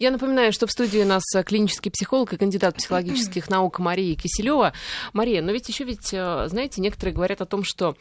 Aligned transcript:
Я 0.00 0.10
напоминаю, 0.10 0.50
что 0.50 0.66
в 0.66 0.70
студии 0.70 1.00
у 1.00 1.04
нас 1.06 1.22
клинический 1.44 1.90
психолог 1.90 2.32
и 2.32 2.38
кандидат 2.38 2.74
психологических 2.78 3.50
наук 3.50 3.78
Мария 3.78 4.16
Киселева. 4.16 4.72
Мария, 5.12 5.42
но 5.42 5.52
ведь 5.52 5.68
еще 5.68 5.84
ведь, 5.84 6.12
э, 6.12 6.48
знаете, 6.48 6.80
некоторые 6.80 7.14
говорят 7.14 7.42
о 7.42 7.46
том, 7.46 7.64
что 7.64 7.96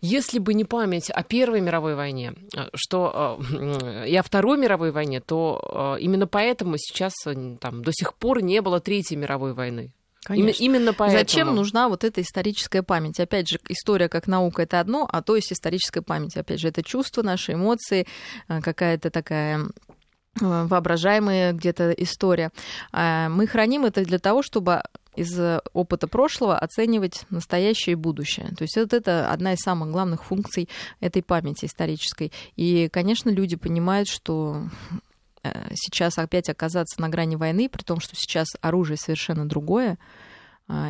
если 0.00 0.38
бы 0.38 0.54
не 0.54 0.64
память 0.64 1.10
о 1.10 1.22
Первой 1.22 1.60
мировой 1.60 1.96
войне, 1.96 2.32
э, 2.56 2.68
что 2.74 3.38
э, 3.52 4.08
и 4.08 4.16
о 4.16 4.22
Второй 4.22 4.56
мировой 4.56 4.90
войне, 4.90 5.20
то 5.20 5.98
именно 6.00 6.26
поэтому 6.26 6.76
сейчас 6.78 7.12
там 7.60 7.84
до 7.84 7.92
сих 7.92 8.14
пор 8.14 8.42
не 8.42 8.62
было 8.62 8.80
Третьей 8.80 9.18
мировой 9.18 9.52
войны. 9.52 9.92
Конечно. 10.22 10.64
Именно 10.64 10.94
поэтому. 10.94 11.18
Зачем 11.20 11.54
нужна 11.54 11.90
вот 11.90 12.04
эта 12.04 12.22
историческая 12.22 12.82
память? 12.82 13.20
Опять 13.20 13.50
же, 13.50 13.60
история 13.68 14.08
как 14.08 14.26
наука 14.26 14.62
это 14.62 14.80
одно, 14.80 15.06
а 15.12 15.20
то 15.20 15.36
есть 15.36 15.52
историческая 15.52 16.00
память. 16.00 16.38
Опять 16.38 16.60
же, 16.60 16.68
это 16.68 16.82
чувства, 16.82 17.20
наши 17.20 17.52
эмоции, 17.52 18.06
какая-то 18.48 19.10
такая 19.10 19.66
Э, 19.66 19.93
воображаемая 20.40 21.52
где-то 21.52 21.90
история. 21.92 22.50
А, 22.92 23.28
мы 23.28 23.46
храним 23.46 23.84
это 23.84 24.04
для 24.04 24.18
того, 24.18 24.42
чтобы 24.42 24.82
из 25.16 25.38
опыта 25.72 26.08
прошлого 26.08 26.58
оценивать 26.58 27.24
настоящее 27.30 27.92
и 27.92 27.96
будущее. 27.96 28.48
То 28.56 28.62
есть 28.62 28.76
вот 28.76 28.92
это 28.92 29.30
одна 29.30 29.52
из 29.52 29.60
самых 29.60 29.92
главных 29.92 30.24
функций 30.24 30.68
этой 30.98 31.22
памяти 31.22 31.66
исторической. 31.66 32.32
И, 32.56 32.88
конечно, 32.88 33.30
люди 33.30 33.54
понимают, 33.54 34.08
что 34.08 34.68
э, 35.44 35.68
сейчас 35.74 36.18
опять 36.18 36.48
оказаться 36.48 37.00
на 37.00 37.08
грани 37.08 37.36
войны, 37.36 37.68
при 37.68 37.84
том, 37.84 38.00
что 38.00 38.16
сейчас 38.16 38.48
оружие 38.60 38.96
совершенно 38.96 39.48
другое, 39.48 39.98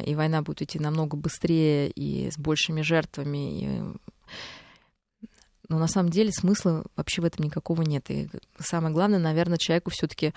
и 0.07 0.15
война 0.15 0.41
будет 0.41 0.63
идти 0.63 0.79
намного 0.79 1.17
быстрее 1.17 1.91
и 1.91 2.31
с 2.31 2.39
большими 2.39 2.83
жертвами, 2.83 3.61
и 3.61 3.83
но 5.69 5.79
на 5.79 5.87
самом 5.87 6.11
деле 6.11 6.31
смысла 6.33 6.85
вообще 6.97 7.23
в 7.23 7.25
этом 7.25 7.45
никакого 7.45 7.83
нет. 7.83 8.11
И 8.11 8.29
самое 8.59 8.93
главное, 8.93 9.19
наверное, 9.19 9.59
человеку 9.59 9.91
все-таки 9.91 10.35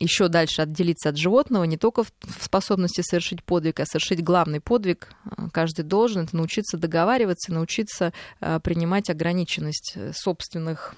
еще 0.00 0.28
дальше 0.28 0.62
отделиться 0.62 1.10
от 1.10 1.16
животного, 1.16 1.64
не 1.64 1.76
только 1.76 2.04
в 2.04 2.10
способности 2.40 3.02
совершить 3.02 3.44
подвиг, 3.44 3.80
а 3.80 3.86
совершить 3.86 4.24
главный 4.24 4.60
подвиг. 4.60 5.10
Каждый 5.52 5.82
должен 5.84 6.24
это 6.24 6.36
научиться 6.36 6.76
договариваться, 6.76 7.52
научиться 7.52 8.12
а, 8.40 8.58
принимать 8.60 9.10
ограниченность 9.10 9.92
э, 9.94 10.12
собственных 10.14 10.94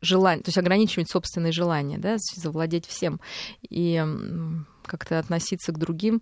желаний, 0.00 0.42
то 0.42 0.48
есть 0.48 0.58
ограничивать 0.58 1.10
собственные 1.10 1.52
желания, 1.52 1.98
да, 1.98 2.16
завладеть 2.18 2.84
всем 2.84 3.20
и 3.62 4.04
как-то 4.84 5.18
относиться 5.18 5.72
к 5.72 5.78
другим 5.78 6.20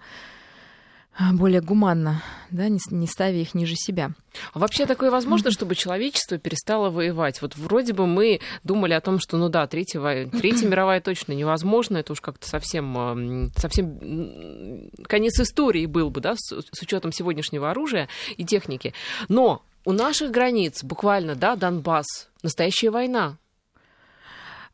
более 1.33 1.61
гуманно, 1.61 2.23
да, 2.51 2.69
не, 2.69 2.79
не 2.91 3.07
ставя 3.07 3.39
их 3.39 3.55
ниже 3.55 3.75
себя. 3.75 4.11
А 4.53 4.59
вообще 4.59 4.85
такое 4.85 5.11
возможно, 5.11 5.51
чтобы 5.51 5.75
человечество 5.75 6.37
перестало 6.37 6.91
воевать? 6.91 7.41
Вот 7.41 7.57
вроде 7.57 7.95
бы 7.95 8.07
мы 8.07 8.41
думали 8.65 8.93
о 8.93 9.01
том, 9.01 9.19
что, 9.19 9.39
ну 9.39 9.49
да, 9.49 9.67
Третья, 9.67 10.01
третья 10.33 10.69
мировая 10.69 11.01
точно 11.01 11.33
невозможно, 11.33 11.97
это 11.97 12.13
уж 12.13 12.21
как-то 12.21 12.47
совсем, 12.47 13.51
совсем 13.57 14.91
конец 15.05 15.41
истории 15.41 15.87
был 15.87 16.11
бы, 16.11 16.21
да, 16.21 16.35
с, 16.37 16.61
с 16.61 16.83
учетом 16.83 17.13
сегодняшнего 17.13 17.71
оружия 17.71 18.09
и 18.37 18.45
техники. 18.45 18.93
Но 19.29 19.63
у 19.87 19.93
наших 19.93 20.31
границ 20.31 20.85
буквально, 20.85 21.35
да, 21.35 21.57
Донбасс, 21.57 22.29
настоящая 22.43 22.91
война. 22.91 23.39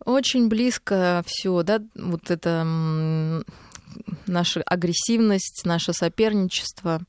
Очень 0.04 0.48
близко 0.48 1.22
все, 1.26 1.62
да, 1.62 1.80
вот 1.94 2.30
это 2.30 3.44
наша 4.26 4.62
агрессивность, 4.62 5.62
наше 5.64 5.92
соперничество. 5.92 7.02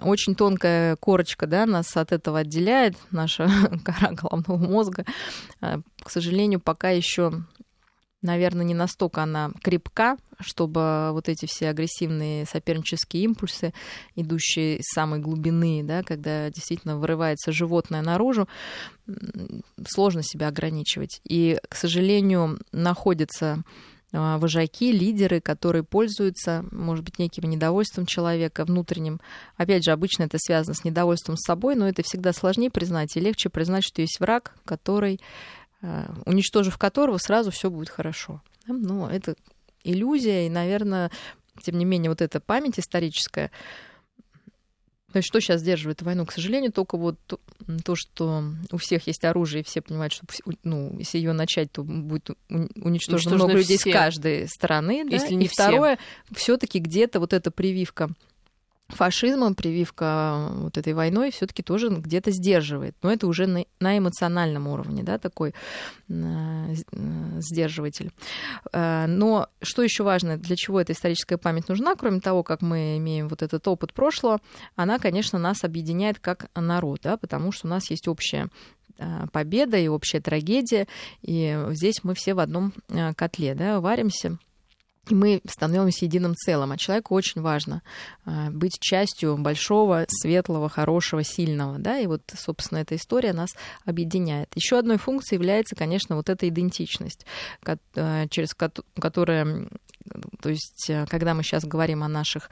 Очень 0.00 0.34
тонкая 0.34 0.96
корочка 0.96 1.46
да, 1.46 1.66
нас 1.66 1.96
от 1.96 2.12
этого 2.12 2.40
отделяет, 2.40 2.96
наша 3.10 3.48
кора 3.84 4.12
головного 4.12 4.56
мозга. 4.56 5.04
А, 5.60 5.80
к 6.02 6.10
сожалению, 6.10 6.60
пока 6.60 6.90
еще, 6.90 7.44
наверное, 8.22 8.64
не 8.64 8.74
настолько 8.74 9.22
она 9.22 9.52
крепка, 9.62 10.16
чтобы 10.40 11.10
вот 11.12 11.28
эти 11.28 11.46
все 11.46 11.68
агрессивные 11.68 12.46
сопернические 12.46 13.24
импульсы, 13.24 13.72
идущие 14.16 14.78
из 14.78 14.86
самой 14.86 15.20
глубины, 15.20 15.82
да, 15.84 16.02
когда 16.02 16.50
действительно 16.50 16.98
вырывается 16.98 17.52
животное 17.52 18.02
наружу, 18.02 18.48
сложно 19.86 20.22
себя 20.22 20.48
ограничивать. 20.48 21.20
И, 21.28 21.58
к 21.68 21.76
сожалению, 21.76 22.58
находится 22.72 23.62
вожаки, 24.14 24.92
лидеры, 24.92 25.40
которые 25.40 25.82
пользуются, 25.82 26.64
может 26.70 27.04
быть, 27.04 27.18
неким 27.18 27.50
недовольством 27.50 28.06
человека 28.06 28.64
внутренним. 28.64 29.20
Опять 29.56 29.84
же, 29.84 29.90
обычно 29.90 30.24
это 30.24 30.38
связано 30.38 30.74
с 30.74 30.84
недовольством 30.84 31.36
с 31.36 31.44
собой, 31.44 31.74
но 31.74 31.88
это 31.88 32.02
всегда 32.04 32.32
сложнее 32.32 32.70
признать 32.70 33.16
и 33.16 33.20
легче 33.20 33.50
признать, 33.50 33.84
что 33.84 34.02
есть 34.02 34.20
враг, 34.20 34.54
который, 34.64 35.20
а, 35.82 36.14
уничтожив 36.26 36.78
которого, 36.78 37.18
сразу 37.18 37.50
все 37.50 37.70
будет 37.70 37.88
хорошо. 37.88 38.40
Но 38.66 39.10
это 39.10 39.34
иллюзия, 39.82 40.46
и, 40.46 40.50
наверное, 40.50 41.10
тем 41.62 41.78
не 41.78 41.84
менее, 41.84 42.10
вот 42.10 42.22
эта 42.22 42.40
память 42.40 42.78
историческая, 42.78 43.50
то 45.14 45.18
есть 45.18 45.28
что 45.28 45.38
сейчас 45.38 45.60
сдерживает 45.60 46.02
войну? 46.02 46.26
К 46.26 46.32
сожалению, 46.32 46.72
только 46.72 46.96
вот 46.96 47.14
то, 47.84 47.94
что 47.94 48.42
у 48.72 48.76
всех 48.78 49.06
есть 49.06 49.24
оружие, 49.24 49.60
и 49.60 49.64
все 49.64 49.80
понимают, 49.80 50.12
что 50.12 50.26
ну, 50.64 50.98
если 50.98 51.18
ее 51.18 51.32
начать, 51.32 51.70
то 51.70 51.84
будет 51.84 52.30
уничтожено 52.48 53.36
много 53.36 53.52
людей 53.52 53.78
все. 53.78 53.90
с 53.90 53.92
каждой 53.92 54.48
стороны. 54.48 55.04
Да? 55.04 55.14
Если 55.14 55.34
не 55.34 55.44
и 55.44 55.48
все. 55.48 55.62
второе, 55.62 55.98
все-таки 56.34 56.80
где-то 56.80 57.20
вот 57.20 57.32
эта 57.32 57.52
прививка 57.52 58.10
фашизмом, 58.94 59.54
прививка 59.54 60.50
вот 60.54 60.78
этой 60.78 60.92
войной 60.92 61.30
все-таки 61.30 61.62
тоже 61.62 61.88
где-то 61.88 62.30
сдерживает. 62.30 62.94
Но 63.02 63.12
это 63.12 63.26
уже 63.26 63.46
на, 63.46 63.64
на 63.80 63.98
эмоциональном 63.98 64.68
уровне, 64.68 65.02
да, 65.02 65.18
такой 65.18 65.54
э, 66.08 66.74
сдерживатель. 67.38 68.10
Э, 68.72 69.06
но 69.06 69.48
что 69.62 69.82
еще 69.82 70.04
важно, 70.04 70.36
для 70.36 70.56
чего 70.56 70.80
эта 70.80 70.92
историческая 70.92 71.38
память 71.38 71.68
нужна, 71.68 71.94
кроме 71.94 72.20
того, 72.20 72.42
как 72.42 72.62
мы 72.62 72.96
имеем 72.98 73.28
вот 73.28 73.42
этот 73.42 73.66
опыт 73.68 73.92
прошлого, 73.92 74.40
она, 74.76 74.98
конечно, 74.98 75.38
нас 75.38 75.64
объединяет 75.64 76.18
как 76.18 76.50
народ, 76.54 77.00
да, 77.02 77.16
потому 77.16 77.52
что 77.52 77.66
у 77.66 77.70
нас 77.70 77.90
есть 77.90 78.08
общая 78.08 78.48
э, 78.98 79.26
победа 79.32 79.76
и 79.76 79.88
общая 79.88 80.20
трагедия, 80.20 80.86
и 81.22 81.58
здесь 81.70 82.02
мы 82.02 82.14
все 82.14 82.34
в 82.34 82.38
одном 82.38 82.72
э, 82.88 83.14
котле, 83.14 83.54
да, 83.54 83.80
варимся 83.80 84.38
мы 85.10 85.40
становимся 85.46 86.04
единым 86.04 86.34
целым. 86.34 86.72
А 86.72 86.76
человеку 86.76 87.14
очень 87.14 87.40
важно 87.40 87.82
а, 88.24 88.50
быть 88.50 88.78
частью 88.80 89.36
большого, 89.36 90.06
светлого, 90.08 90.68
хорошего, 90.68 91.22
сильного. 91.22 91.78
Да? 91.78 91.98
И 91.98 92.06
вот, 92.06 92.22
собственно, 92.34 92.78
эта 92.78 92.96
история 92.96 93.32
нас 93.32 93.50
объединяет. 93.84 94.50
Еще 94.54 94.78
одной 94.78 94.98
функцией 94.98 95.38
является, 95.38 95.74
конечно, 95.76 96.16
вот 96.16 96.28
эта 96.28 96.48
идентичность, 96.48 97.26
а, 97.64 98.28
через 98.28 98.54
которую 98.54 99.68
то 100.42 100.50
есть, 100.50 100.90
э, 100.90 101.06
когда 101.08 101.32
мы 101.32 101.42
сейчас 101.42 101.64
говорим 101.64 102.02
о 102.02 102.08
наших 102.08 102.50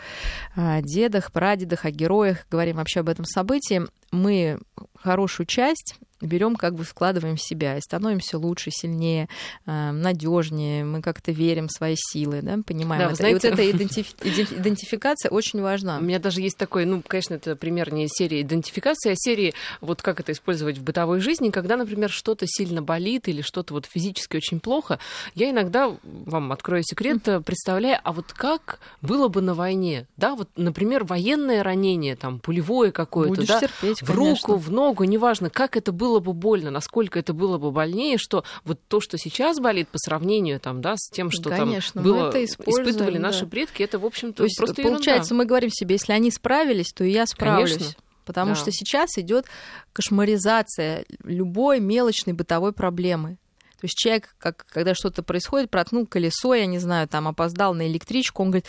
а, 0.56 0.80
дедах, 0.80 1.32
прадедах, 1.32 1.84
о 1.84 1.90
героях, 1.90 2.46
говорим 2.50 2.76
вообще 2.76 3.00
об 3.00 3.10
этом 3.10 3.26
событии, 3.26 3.82
мы 4.10 4.58
хорошую 4.94 5.46
часть 5.46 5.96
берем, 6.22 6.56
как 6.56 6.74
бы 6.74 6.84
складываем 6.84 7.36
в 7.36 7.42
себя 7.42 7.76
и 7.76 7.80
становимся 7.80 8.38
лучше, 8.38 8.70
сильнее, 8.70 9.28
э, 9.66 9.90
надежнее, 9.90 10.84
мы 10.84 11.02
как-то 11.02 11.32
верим 11.32 11.68
в 11.68 11.72
свои 11.72 11.96
силы, 11.96 12.40
да, 12.42 12.58
понимаем 12.64 13.02
да, 13.02 13.06
это. 13.08 13.16
Знаете, 13.16 13.48
и 13.48 13.50
вот 13.50 13.58
эта 13.58 13.70
идентиф... 13.76 14.14
идентификация 14.22 15.30
очень 15.30 15.60
важна. 15.60 15.98
У 15.98 16.02
меня 16.02 16.18
даже 16.18 16.40
есть 16.40 16.56
такой, 16.56 16.84
ну, 16.84 17.02
конечно, 17.06 17.34
это 17.34 17.56
пример 17.56 17.92
не 17.92 18.08
серии 18.08 18.42
идентификации, 18.42 19.12
а 19.12 19.14
серии, 19.16 19.54
вот 19.80 20.02
как 20.02 20.20
это 20.20 20.32
использовать 20.32 20.78
в 20.78 20.82
бытовой 20.82 21.20
жизни, 21.20 21.50
когда, 21.50 21.76
например, 21.76 22.10
что-то 22.10 22.46
сильно 22.48 22.82
болит 22.82 23.28
или 23.28 23.42
что-то 23.42 23.74
вот 23.74 23.86
физически 23.86 24.36
очень 24.36 24.60
плохо, 24.60 24.98
я 25.34 25.50
иногда, 25.50 25.94
вам 26.02 26.52
открою 26.52 26.82
секрет, 26.84 27.22
представляю, 27.44 27.98
а 28.02 28.12
вот 28.12 28.32
как 28.32 28.78
было 29.00 29.28
бы 29.28 29.40
на 29.40 29.54
войне, 29.54 30.06
да, 30.16 30.34
вот, 30.34 30.48
например, 30.56 31.04
военное 31.04 31.62
ранение, 31.62 32.16
там, 32.16 32.38
пулевое 32.38 32.92
какое-то, 32.92 33.46
да, 33.46 33.60
терпеть, 33.60 34.02
в 34.02 34.10
руку, 34.10 34.56
в 34.56 34.70
ногу, 34.70 35.04
неважно, 35.04 35.50
как 35.50 35.76
это 35.76 35.92
было 35.92 36.11
было 36.12 36.20
бы 36.20 36.32
больно, 36.34 36.70
насколько 36.70 37.18
это 37.18 37.32
было 37.32 37.56
бы 37.58 37.70
больнее, 37.70 38.18
что 38.18 38.44
вот 38.64 38.78
то, 38.88 39.00
что 39.00 39.16
сейчас 39.16 39.58
болит 39.60 39.88
по 39.88 39.98
сравнению 39.98 40.60
там, 40.60 40.82
да, 40.82 40.94
с 40.96 41.10
тем, 41.10 41.30
что 41.30 41.48
Конечно, 41.48 42.02
там 42.02 42.02
было, 42.02 42.28
это 42.28 42.44
испытывали 42.44 43.16
да. 43.16 43.22
наши 43.22 43.46
предки, 43.46 43.82
это, 43.82 43.98
в 43.98 44.04
общем-то, 44.04 44.38
то 44.38 44.44
есть, 44.44 44.58
просто 44.58 44.82
Получается, 44.82 45.28
ерунда. 45.28 45.34
мы 45.36 45.44
говорим 45.46 45.70
себе, 45.70 45.94
если 45.94 46.12
они 46.12 46.30
справились, 46.30 46.92
то 46.92 47.04
и 47.04 47.10
я 47.10 47.26
справлюсь. 47.26 47.72
Конечно. 47.72 47.94
Потому 48.24 48.50
да. 48.50 48.56
что 48.56 48.70
сейчас 48.70 49.16
идет 49.16 49.46
кошмаризация 49.92 51.04
любой 51.24 51.80
мелочной 51.80 52.34
бытовой 52.34 52.72
проблемы. 52.72 53.38
То 53.80 53.86
есть 53.86 53.96
человек, 53.96 54.36
как, 54.38 54.64
когда 54.68 54.94
что-то 54.94 55.24
происходит, 55.24 55.68
проткнул 55.68 56.06
колесо, 56.06 56.54
я 56.54 56.66
не 56.66 56.78
знаю, 56.78 57.08
там 57.08 57.26
опоздал 57.26 57.74
на 57.74 57.88
электричку, 57.88 58.42
он 58.42 58.50
говорит, 58.50 58.66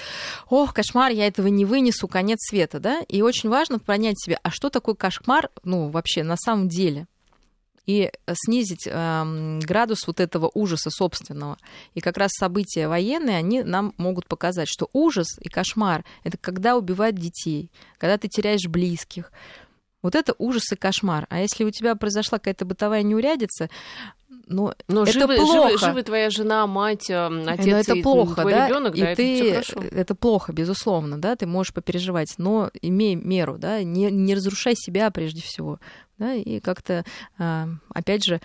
ох, 0.49 0.73
кошмар, 0.73 1.11
я 1.11 1.27
этого 1.27 1.47
не 1.47 1.65
вынесу, 1.65 2.07
конец 2.07 2.39
света, 2.49 2.79
да? 2.79 3.01
И 3.07 3.21
очень 3.21 3.49
важно 3.49 3.77
понять 3.77 4.19
себе, 4.19 4.39
а 4.41 4.49
что 4.49 4.71
такое 4.71 4.95
кошмар, 4.95 5.51
ну, 5.63 5.89
вообще, 5.89 6.23
на 6.23 6.35
самом 6.35 6.67
деле? 6.67 7.05
И 7.85 8.11
снизить 8.33 8.87
э, 8.87 9.59
градус 9.63 10.07
вот 10.07 10.19
этого 10.19 10.49
ужаса 10.53 10.89
собственного. 10.89 11.57
И 11.93 12.01
как 12.01 12.17
раз 12.17 12.31
события 12.31 12.87
военные, 12.87 13.37
они 13.37 13.63
нам 13.63 13.93
могут 13.97 14.27
показать, 14.27 14.69
что 14.69 14.89
ужас 14.93 15.27
и 15.39 15.49
кошмар— 15.49 16.05
это 16.23 16.37
когда 16.37 16.77
убивают 16.77 17.15
детей, 17.15 17.69
когда 17.97 18.17
ты 18.17 18.27
теряешь 18.27 18.67
близких. 18.67 19.31
Вот 20.01 20.15
это 20.15 20.35
ужас 20.37 20.71
и 20.71 20.75
кошмар. 20.75 21.25
А 21.29 21.39
если 21.39 21.63
у 21.63 21.71
тебя 21.71 21.95
произошла 21.95 22.37
какая-то 22.37 22.65
бытовая 22.65 23.03
неурядица, 23.03 23.69
но, 24.45 24.73
но 24.87 25.03
это 25.03 25.11
живы, 25.11 25.35
плохо. 25.37 25.69
Живы, 25.69 25.77
живы 25.79 26.03
твоя 26.03 26.29
жена, 26.29 26.67
мать, 26.67 27.09
э, 27.09 27.45
отец 27.47 27.65
но 27.65 27.77
это 27.77 27.93
и 27.95 28.01
плохо, 28.01 28.41
твой 28.41 28.51
да? 28.51 28.67
ребенок, 28.67 28.95
и 28.95 29.01
да, 29.01 29.15
ты, 29.15 29.51
это. 29.51 29.79
Это 29.81 30.15
плохо, 30.15 30.51
безусловно, 30.51 31.17
да, 31.17 31.35
ты 31.35 31.45
можешь 31.45 31.73
попереживать, 31.73 32.35
но 32.37 32.69
имей 32.81 33.15
меру, 33.15 33.57
да, 33.57 33.83
не, 33.83 34.11
не 34.11 34.35
разрушай 34.35 34.75
себя 34.75 35.11
прежде 35.11 35.41
всего, 35.41 35.79
да, 36.17 36.33
и 36.33 36.59
как-то, 36.59 37.05
а, 37.37 37.69
опять 37.89 38.25
же, 38.25 38.41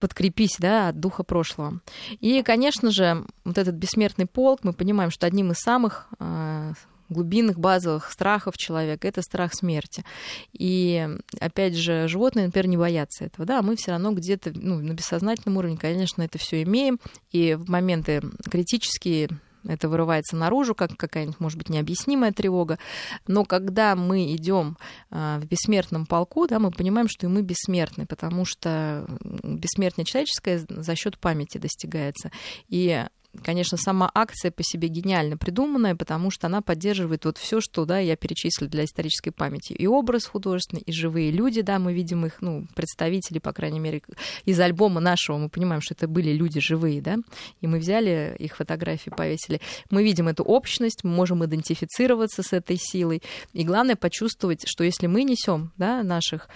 подкрепись, 0.00 0.56
да, 0.58 0.88
от 0.88 1.00
духа 1.00 1.24
прошлого. 1.24 1.80
И, 2.20 2.42
конечно 2.42 2.90
же, 2.90 3.24
вот 3.44 3.58
этот 3.58 3.74
бессмертный 3.74 4.26
полк, 4.26 4.60
мы 4.62 4.72
понимаем, 4.72 5.10
что 5.10 5.26
одним 5.26 5.52
из 5.52 5.58
самых 5.58 6.08
а, 6.18 6.72
глубинных 7.08 7.58
базовых 7.58 8.10
страхов 8.10 8.56
человека 8.56 9.08
это 9.08 9.22
страх 9.22 9.54
смерти. 9.54 10.04
И 10.52 11.08
опять 11.40 11.76
же, 11.76 12.08
животные, 12.08 12.46
например, 12.46 12.68
не 12.68 12.76
боятся 12.76 13.24
этого, 13.24 13.46
да, 13.46 13.60
а 13.60 13.62
мы 13.62 13.76
все 13.76 13.92
равно 13.92 14.12
где-то 14.12 14.52
ну, 14.54 14.80
на 14.80 14.92
бессознательном 14.92 15.56
уровне, 15.58 15.76
конечно, 15.76 16.22
это 16.22 16.38
все 16.38 16.62
имеем. 16.62 16.98
И 17.30 17.54
в 17.54 17.68
моменты 17.68 18.22
критические 18.50 19.28
это 19.68 19.88
вырывается 19.88 20.36
наружу, 20.36 20.74
как 20.74 20.96
какая-нибудь, 20.96 21.40
может 21.40 21.58
быть, 21.58 21.68
необъяснимая 21.68 22.32
тревога. 22.32 22.78
Но 23.26 23.44
когда 23.44 23.96
мы 23.96 24.34
идем 24.34 24.76
в 25.10 25.44
бессмертном 25.44 26.06
полку, 26.06 26.46
да, 26.46 26.58
мы 26.58 26.70
понимаем, 26.70 27.08
что 27.08 27.26
и 27.26 27.30
мы 27.30 27.42
бессмертны, 27.42 28.06
потому 28.06 28.44
что 28.44 29.06
бессмертие 29.42 30.04
человеческое 30.04 30.64
за 30.68 30.94
счет 30.94 31.18
памяти 31.18 31.58
достигается. 31.58 32.30
И 32.68 33.04
конечно, 33.42 33.76
сама 33.76 34.10
акция 34.14 34.50
по 34.50 34.62
себе 34.62 34.88
гениально 34.88 35.36
придуманная, 35.36 35.94
потому 35.94 36.30
что 36.30 36.46
она 36.46 36.62
поддерживает 36.62 37.24
вот 37.24 37.38
все, 37.38 37.60
что 37.60 37.84
да, 37.84 37.98
я 37.98 38.16
перечислила 38.16 38.70
для 38.70 38.84
исторической 38.84 39.30
памяти. 39.30 39.72
И 39.72 39.86
образ 39.86 40.26
художественный, 40.26 40.82
и 40.82 40.92
живые 40.92 41.30
люди, 41.30 41.62
да, 41.62 41.78
мы 41.78 41.92
видим 41.92 42.26
их, 42.26 42.40
ну, 42.40 42.66
представители, 42.74 43.38
по 43.38 43.52
крайней 43.52 43.80
мере, 43.80 44.02
из 44.44 44.58
альбома 44.60 45.00
нашего, 45.00 45.38
мы 45.38 45.48
понимаем, 45.48 45.80
что 45.80 45.94
это 45.94 46.08
были 46.08 46.32
люди 46.32 46.60
живые, 46.60 47.00
да, 47.00 47.16
и 47.60 47.66
мы 47.66 47.78
взяли 47.78 48.34
их 48.38 48.56
фотографии, 48.56 49.10
повесили. 49.10 49.60
Мы 49.90 50.02
видим 50.02 50.28
эту 50.28 50.42
общность, 50.42 51.04
мы 51.04 51.10
можем 51.10 51.44
идентифицироваться 51.44 52.42
с 52.42 52.52
этой 52.52 52.76
силой. 52.78 53.22
И 53.52 53.64
главное 53.64 53.96
почувствовать, 53.96 54.64
что 54.66 54.84
если 54.84 55.06
мы 55.06 55.24
несем, 55.24 55.72
да, 55.76 56.02
наших 56.02 56.48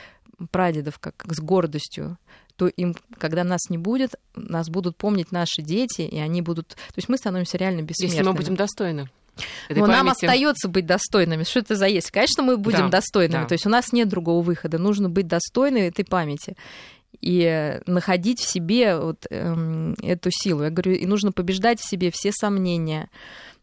прадедов 0.50 0.98
как 0.98 1.24
с 1.28 1.40
гордостью, 1.40 2.18
то 2.60 2.66
им, 2.66 2.94
когда 3.16 3.42
нас 3.42 3.70
не 3.70 3.78
будет, 3.78 4.16
нас 4.34 4.68
будут 4.68 4.94
помнить 4.94 5.32
наши 5.32 5.62
дети, 5.62 6.02
и 6.02 6.18
они 6.18 6.42
будут... 6.42 6.68
То 6.68 6.96
есть 6.96 7.08
мы 7.08 7.16
становимся 7.16 7.56
реально 7.56 7.80
бессмертными. 7.80 8.18
Если 8.18 8.30
мы 8.30 8.36
будем 8.36 8.54
достойны. 8.54 9.08
Но 9.70 9.86
нам 9.86 10.10
остается 10.10 10.68
быть 10.68 10.84
достойными. 10.84 11.44
Что 11.44 11.60
это 11.60 11.74
за 11.74 11.86
есть? 11.86 12.10
Конечно, 12.10 12.42
мы 12.42 12.58
будем 12.58 12.90
да, 12.90 12.98
достойными. 12.98 13.44
Да. 13.44 13.48
То 13.48 13.54
есть 13.54 13.64
у 13.64 13.70
нас 13.70 13.94
нет 13.94 14.08
другого 14.08 14.42
выхода. 14.42 14.76
Нужно 14.76 15.08
быть 15.08 15.26
достойными 15.26 15.86
этой 15.86 16.04
памяти 16.04 16.54
и 17.22 17.80
находить 17.86 18.40
в 18.40 18.46
себе 18.50 18.98
вот 18.98 19.26
эм, 19.30 19.94
эту 20.02 20.28
силу. 20.30 20.64
Я 20.64 20.68
говорю, 20.68 20.92
и 20.92 21.06
нужно 21.06 21.32
побеждать 21.32 21.80
в 21.80 21.88
себе 21.88 22.10
все 22.12 22.30
сомнения, 22.30 23.08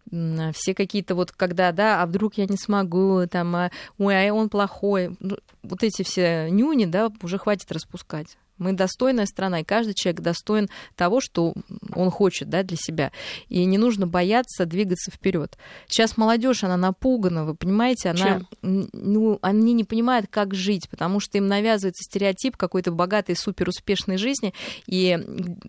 все 0.09 0.73
какие-то 0.73 1.13
вот, 1.13 1.31
когда, 1.31 1.71
да, 1.71 2.01
а 2.01 2.07
вдруг 2.07 2.39
я 2.39 2.47
не 2.47 2.57
смогу, 2.57 3.27
там, 3.29 3.55
а, 3.55 3.71
ой, 3.99 4.27
а 4.29 4.33
он 4.33 4.49
плохой. 4.49 5.15
Ну, 5.19 5.37
вот 5.61 5.83
эти 5.83 6.01
все 6.01 6.49
нюни, 6.49 6.85
да, 6.85 7.11
уже 7.21 7.37
хватит 7.37 7.71
распускать. 7.71 8.37
Мы 8.57 8.73
достойная 8.73 9.25
страна, 9.25 9.61
и 9.61 9.63
каждый 9.63 9.93
человек 9.93 10.21
достоин 10.21 10.69
того, 10.95 11.21
что 11.21 11.53
он 11.93 12.09
хочет 12.09 12.49
да, 12.49 12.63
для 12.63 12.77
себя. 12.77 13.11
И 13.49 13.63
не 13.65 13.77
нужно 13.77 14.07
бояться 14.07 14.65
двигаться 14.65 15.11
вперед. 15.11 15.57
Сейчас 15.87 16.17
молодежь, 16.17 16.63
она 16.63 16.77
напугана, 16.77 17.45
вы 17.45 17.55
понимаете, 17.55 18.09
она, 18.09 18.41
ну, 18.61 19.39
они 19.41 19.73
не 19.73 19.83
понимают, 19.83 20.27
как 20.29 20.53
жить, 20.53 20.89
потому 20.89 21.19
что 21.19 21.37
им 21.37 21.47
навязывается 21.47 22.03
стереотип 22.03 22.57
какой-то 22.57 22.91
богатой, 22.91 23.35
суперуспешной 23.35 24.17
жизни. 24.17 24.53
И 24.87 25.17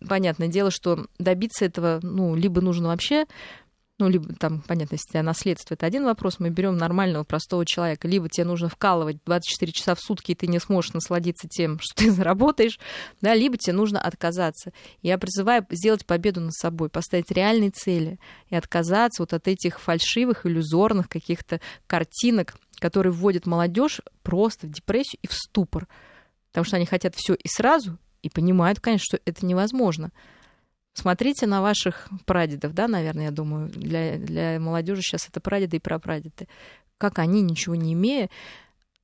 понятное 0.09 0.49
дело, 0.49 0.71
что 0.71 1.07
добиться 1.19 1.65
этого, 1.65 2.01
ну, 2.03 2.35
либо 2.35 2.61
нужно 2.61 2.89
вообще 2.89 3.27
ну, 3.99 4.09
либо 4.09 4.33
там, 4.35 4.63
понятно, 4.63 4.95
если 4.95 5.19
наследство, 5.19 5.75
это 5.75 5.85
один 5.85 6.05
вопрос, 6.05 6.39
мы 6.39 6.51
берем 6.51 6.77
нормального, 6.77 7.25
простого 7.25 7.67
человека, 7.67 8.07
либо 8.07 8.29
тебе 8.29 8.45
нужно 8.45 8.69
вкалывать 8.69 9.19
24 9.27 9.73
часа 9.73 9.95
в 9.97 10.01
сутки, 10.01 10.33
и 10.33 10.35
ты 10.37 10.47
не 10.47 10.61
сможешь 10.61 10.93
насладиться 10.93 11.49
тем, 11.49 11.79
что 11.83 11.97
ты 11.97 12.13
заработаешь, 12.13 12.79
да, 13.21 13.35
либо 13.35 13.57
тебе 13.57 13.75
нужно 13.75 14.01
отказаться. 14.01 14.73
Я 15.03 15.19
призываю 15.19 15.67
сделать 15.71 16.07
победу 16.07 16.41
над 16.41 16.55
собой, 16.55 16.89
поставить 16.89 17.33
реальные 17.33 17.71
цели 17.71 18.21
и 18.49 18.55
отказаться 18.57 19.23
вот 19.23 19.33
от 19.33 19.49
этих 19.49 19.81
фальшивых, 19.81 20.47
иллюзорных 20.47 21.09
каких-то 21.09 21.61
картинок, 21.89 22.55
которые 22.79 23.13
вводят 23.13 23.47
молодежь 23.47 24.01
просто 24.23 24.69
в 24.69 24.71
депрессию 24.71 25.19
и 25.23 25.27
в 25.27 25.33
ступор, 25.33 25.89
потому 26.51 26.65
что 26.65 26.77
они 26.77 26.87
хотят 26.87 27.17
все 27.17 27.35
и 27.35 27.49
сразу, 27.49 27.99
и 28.23 28.31
понимают, 28.31 28.79
конечно, 28.79 29.05
что 29.05 29.21
это 29.25 29.45
невозможно. 29.45 30.13
Смотрите 30.99 31.47
на 31.47 31.63
ваших 31.63 32.09
прадедов, 32.27 32.75
да, 32.75 32.89
наверное, 32.89 33.27
я 33.27 33.31
думаю, 33.31 33.69
для, 33.69 34.17
для 34.17 34.59
молодежи 34.59 35.01
сейчас 35.03 35.29
это 35.29 35.41
прадеды 35.41 35.77
и 35.77 35.81
прапрадеды. 35.81 36.49
Как 36.99 37.21
они, 37.21 37.41
ничего 37.41 37.77
не 37.77 37.93
имея, 37.93 38.29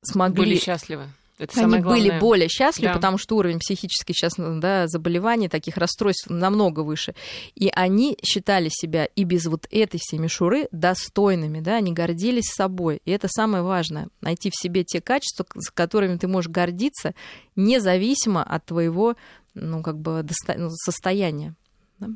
смогли... 0.01 0.43
Были 0.43 0.59
счастливы. 0.59 1.07
Это 1.39 1.61
они 1.61 1.79
были 1.79 2.19
более 2.19 2.49
счастливы, 2.49 2.89
Да. 2.89 2.95
потому 2.95 3.17
что 3.17 3.37
уровень 3.37 3.59
психических 3.59 4.13
сейчас 4.13 4.33
да, 4.37 4.87
заболеваний, 4.87 5.47
таких 5.47 5.77
расстройств 5.77 6.29
намного 6.29 6.81
выше. 6.81 7.15
И 7.55 7.69
они 7.73 8.17
считали 8.21 8.67
себя 8.69 9.05
и 9.05 9.23
без 9.23 9.45
вот 9.45 9.65
этой 9.71 9.97
всей 9.97 10.17
мишуры 10.17 10.67
достойными, 10.73 11.61
да, 11.61 11.77
они 11.77 11.93
гордились 11.93 12.51
собой. 12.53 13.01
И 13.05 13.11
это 13.11 13.29
самое 13.29 13.63
важное, 13.63 14.09
найти 14.19 14.49
в 14.49 14.61
себе 14.61 14.83
те 14.83 14.99
качества, 14.99 15.45
с 15.57 15.69
которыми 15.71 16.17
ты 16.17 16.27
можешь 16.27 16.51
гордиться, 16.51 17.13
независимо 17.55 18.43
от 18.43 18.65
твоего 18.65 19.15
ну, 19.53 19.81
как 19.81 19.97
бы, 19.97 20.19
досто- 20.19 20.57
ну, 20.57 20.69
состояния. 20.71 21.55
Да. 21.99 22.09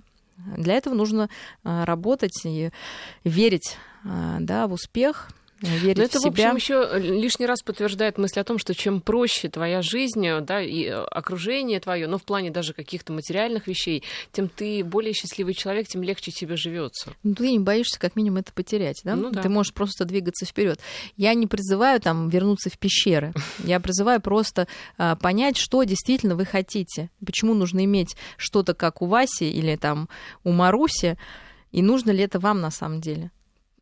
Для 0.57 0.75
этого 0.75 0.93
нужно 0.93 1.29
а, 1.63 1.85
работать 1.85 2.45
и 2.45 2.71
верить 3.23 3.77
а, 4.05 4.37
да, 4.39 4.67
в 4.67 4.73
успех, 4.73 5.29
верить 5.61 5.97
Но 5.97 6.03
это, 6.03 6.19
в 6.19 6.21
в 6.21 6.23
себя. 6.23 6.51
общем, 6.51 6.55
еще 6.55 6.99
лишний 6.99 7.45
раз 7.45 7.61
подтверждает 7.61 8.17
мысль 8.17 8.39
о 8.39 8.43
том, 8.43 8.57
что 8.57 8.73
чем 8.73 9.01
проще 9.01 9.49
твоя 9.49 9.81
жизнь, 9.81 10.25
да, 10.41 10.61
и 10.61 10.85
окружение 10.85 11.79
твое, 11.79 12.07
но 12.07 12.17
в 12.17 12.23
плане 12.23 12.51
даже 12.51 12.73
каких-то 12.73 13.13
материальных 13.13 13.67
вещей, 13.67 14.03
тем 14.31 14.49
ты 14.49 14.83
более 14.83 15.13
счастливый 15.13 15.53
человек, 15.53 15.87
тем 15.87 16.03
легче 16.03 16.31
тебе 16.31 16.55
живется. 16.55 17.11
Ну, 17.23 17.35
ты 17.35 17.51
не 17.51 17.59
боишься 17.59 17.99
как 17.99 18.15
минимум 18.15 18.39
это 18.39 18.53
потерять, 18.53 19.01
да? 19.03 19.15
Ну 19.15 19.31
да. 19.31 19.41
Ты 19.41 19.49
можешь 19.49 19.73
просто 19.73 20.05
двигаться 20.05 20.45
вперед. 20.45 20.79
Я 21.17 21.33
не 21.33 21.47
призываю 21.47 21.99
там 21.99 22.29
вернуться 22.29 22.69
в 22.69 22.77
пещеры. 22.77 23.33
Я 23.63 23.79
призываю 23.79 24.21
просто 24.21 24.67
а, 24.97 25.15
понять, 25.15 25.57
что 25.57 25.83
действительно 25.83 26.35
вы 26.35 26.45
хотите. 26.45 27.09
Почему 27.25 27.53
нужно 27.53 27.83
иметь 27.85 28.15
что-то 28.37 28.73
как 28.73 29.01
у 29.01 29.05
Васи 29.05 29.49
или 29.49 29.75
там 29.75 30.09
у 30.43 30.51
Маруси, 30.51 31.17
и 31.71 31.81
нужно 31.81 32.11
ли 32.11 32.23
это 32.23 32.39
вам 32.39 32.61
на 32.61 32.71
самом 32.71 33.01
деле. 33.01 33.31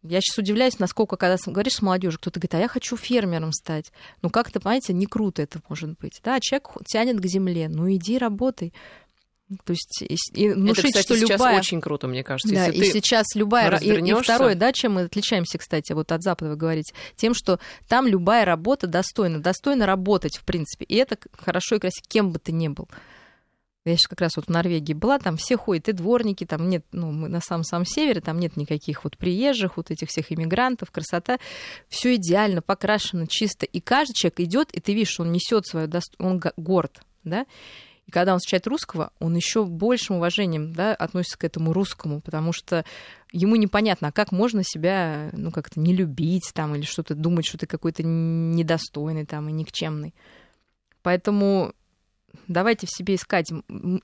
Я 0.04 0.22
сейчас 0.22 0.38
удивляюсь, 0.38 0.80
насколько, 0.80 1.18
когда 1.18 1.38
говоришь 1.46 1.74
с 1.74 1.82
молодежью, 1.82 2.20
кто-то 2.20 2.40
говорит, 2.40 2.56
а 2.56 2.60
я 2.60 2.68
хочу 2.68 2.96
фермером 2.96 3.52
стать. 3.52 3.92
Ну, 4.22 4.30
как-то, 4.30 4.60
понимаете, 4.60 4.94
не 4.94 5.06
круто 5.06 5.42
это 5.42 5.60
может 5.70 5.98
быть. 6.00 6.22
Да, 6.24 6.40
человек 6.40 6.70
тянет 6.86 7.20
к 7.20 7.26
земле, 7.26 7.68
ну, 7.70 7.92
иди 7.92 8.18
работай. 8.18 8.74
То 9.64 9.72
есть 9.72 10.04
и, 10.34 10.50
внушить, 10.50 10.80
это, 10.80 10.88
кстати, 11.00 11.06
что 11.06 11.16
сейчас 11.16 11.40
любая... 11.40 11.58
очень 11.58 11.80
круто, 11.80 12.08
мне 12.08 12.22
кажется. 12.24 12.54
Да, 12.54 12.68
и 12.68 12.84
сейчас 12.84 13.28
любая... 13.34 13.72
ра- 13.72 13.82
И, 13.82 14.10
и 14.10 14.14
второе, 14.22 14.56
да, 14.56 14.74
чем 14.74 14.96
мы 14.96 15.02
отличаемся, 15.04 15.58
кстати, 15.58 15.94
вот 15.94 16.12
от 16.12 16.22
Запада 16.22 16.52
вы 16.52 16.58
говорите, 16.58 16.94
тем, 17.16 17.34
что 17.34 17.60
там 17.88 18.08
любая 18.08 18.44
работа 18.44 18.88
достойна. 18.88 19.40
Достойно 19.40 19.86
работать, 19.86 20.36
в 20.36 20.44
принципе. 20.44 20.84
И 20.84 20.96
это 20.96 21.18
хорошо 21.32 21.76
и 21.76 21.80
красиво, 21.80 22.06
кем 22.10 22.32
бы 22.32 22.40
ты 22.40 22.52
ни 22.52 22.68
был. 22.68 22.90
Я 23.88 23.98
сейчас 23.98 24.08
как 24.08 24.22
раз 24.22 24.36
вот 24.36 24.46
в 24.46 24.50
Норвегии 24.50 24.94
была, 24.94 25.20
там 25.20 25.38
все 25.38 25.58
ходят, 25.58 25.90
и 25.90 25.92
дворники, 25.94 26.46
там 26.46 26.70
нет, 26.70 26.86
ну, 26.92 27.12
мы 27.12 27.30
на 27.30 27.42
самом-самом 27.42 27.86
севере, 27.86 28.22
там 28.22 28.40
нет 28.40 28.58
никаких 28.58 29.04
вот 29.04 29.18
приезжих, 29.18 29.78
вот 29.78 29.92
этих 29.92 30.10
всех 30.10 30.32
иммигрантов, 30.32 30.92
красота. 30.92 31.38
Все 31.88 32.16
идеально, 32.16 32.62
покрашено, 32.62 33.28
чисто. 33.28 33.66
И 33.66 33.80
каждый 33.80 34.14
человек 34.14 34.40
идет, 34.42 34.72
и 34.74 34.80
ты 34.80 34.94
видишь, 34.94 35.14
что 35.14 35.24
он 35.24 35.32
несет 35.32 35.66
свое 35.66 35.90
он 36.20 36.40
го- 36.40 36.54
горд, 36.58 37.02
да. 37.24 37.46
И 38.08 38.12
когда 38.12 38.34
он 38.34 38.40
встречает 38.40 38.68
русского, 38.68 39.12
он 39.20 39.36
еще 39.36 39.66
большим 39.66 40.16
уважением 40.16 40.72
да, 40.72 40.96
относится 40.96 41.38
к 41.38 41.44
этому 41.44 41.74
русскому, 41.74 42.22
потому 42.22 42.54
что 42.54 42.86
ему 43.34 43.58
непонятно, 43.58 44.08
а 44.08 44.12
как 44.14 44.32
можно 44.32 44.64
себя 44.64 45.30
ну, 45.34 45.52
как-то 45.52 45.80
не 45.82 45.94
любить 45.94 46.52
там, 46.54 46.74
или 46.74 46.84
что-то 46.84 47.16
думать, 47.16 47.46
что 47.46 47.58
ты 47.58 47.68
какой-то 47.68 48.04
недостойный 48.04 49.26
там, 49.26 49.50
и 49.50 49.52
никчемный. 49.52 50.16
Поэтому 51.04 51.74
давайте 52.48 52.88
в 52.88 52.90
себе 52.90 53.16
искать. 53.16 53.52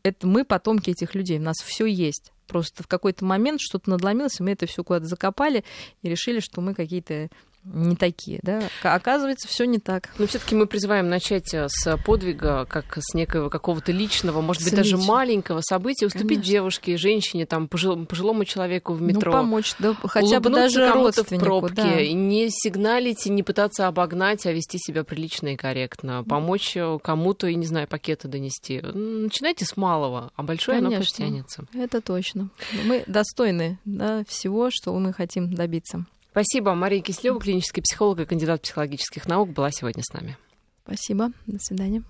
Это 0.04 0.28
мы 0.28 0.46
потомки 0.46 0.90
этих 0.90 1.16
людей, 1.16 1.40
у 1.40 1.44
нас 1.44 1.58
все 1.64 1.86
есть. 1.86 2.32
Просто 2.48 2.84
в 2.84 2.88
какой-то 2.88 3.26
момент 3.26 3.62
что-то 3.62 3.90
надломилось, 3.90 4.40
и 4.40 4.44
мы 4.44 4.52
это 4.52 4.66
все 4.66 4.84
куда-то 4.84 5.06
закопали 5.06 5.64
и 6.02 6.10
решили, 6.10 6.40
что 6.40 6.62
мы 6.62 6.74
какие-то 6.74 7.30
не 7.66 7.96
такие, 7.96 8.40
да. 8.44 8.62
Оказывается, 8.84 9.48
все 9.48 9.66
не 9.66 9.80
так. 9.80 10.10
Но 10.18 10.28
все-таки 10.28 10.56
мы 10.56 10.68
призываем 10.68 11.08
начать 11.08 11.54
э, 11.54 11.68
с 11.70 11.98
подвига, 11.98 12.66
как 12.66 12.98
с 12.98 13.14
некого 13.14 13.50
какого-то 13.50 13.92
личного, 13.92 14.42
может 14.42 14.64
быть, 14.64 14.76
даже 14.76 14.98
маленького 14.98 15.62
события, 15.62 16.08
уступить 16.08 16.40
Конечно. 16.40 16.52
девушке, 16.52 16.98
женщине, 16.98 17.46
там, 17.46 17.68
пожилому, 17.68 18.06
пожилому 18.06 18.44
человеку 18.46 18.94
в 18.94 19.02
ну, 19.02 19.08
метро. 19.08 19.32
Ну, 19.32 19.38
помочь, 19.38 19.76
да, 19.80 19.96
хотя 20.04 20.40
бы 20.40 20.50
даже 20.50 20.92
родственнику. 20.92 21.36
в 21.36 21.48
пробке, 21.48 21.76
да. 21.76 22.12
не 22.12 22.50
сигналить, 22.50 23.26
и 23.28 23.30
не 23.30 23.44
пытаться 23.44 23.88
обогнать, 23.88 24.46
а 24.46 24.52
вести 24.52 24.78
себя 24.78 25.04
прилично 25.04 25.50
и 25.50 25.56
корректно. 25.56 26.24
Помочь 26.24 26.76
э, 26.76 27.00
кому-то, 27.02 27.48
и, 27.48 27.56
не 27.56 27.66
знаю, 27.66 27.88
пакеты 27.88 28.28
донести. 28.28 28.82
Начинайте 28.82 29.66
с 29.66 29.78
малого, 29.78 30.32
а 30.36 30.44
большое 30.44 30.80
Конечно. 30.80 30.98
оно 30.98 31.06
потянется. 31.06 31.66
Это 31.74 32.02
точно. 32.02 32.50
Мы 32.86 33.04
достойны 33.08 33.80
да, 33.86 34.24
всего, 34.28 34.70
что 34.70 34.94
мы 34.94 35.14
хотим 35.14 35.54
добиться. 35.54 36.06
Спасибо. 36.34 36.74
Мария 36.74 37.00
Кислева, 37.00 37.40
клинический 37.40 37.84
психолог 37.84 38.20
и 38.20 38.26
кандидат 38.26 38.64
психологических 38.64 39.28
наук, 39.28 39.52
была 39.52 39.70
сегодня 39.70 40.02
с 40.02 40.12
нами. 40.14 40.36
Спасибо. 40.84 41.32
До 41.46 41.60
свидания. 41.60 42.02